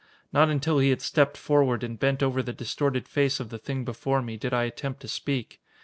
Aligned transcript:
Not 0.33 0.49
until 0.49 0.79
he 0.79 0.89
had 0.89 0.99
stepped 0.99 1.37
forward 1.37 1.83
and 1.83 1.99
bent 1.99 2.23
over 2.23 2.41
the 2.41 2.53
distorted 2.53 3.07
face 3.07 3.39
of 3.39 3.49
the 3.49 3.59
thing 3.59 3.85
before 3.85 4.23
me, 4.23 4.35
did 4.35 4.51
I 4.51 4.63
attempt 4.63 5.01
to 5.01 5.07
speak. 5.07 5.61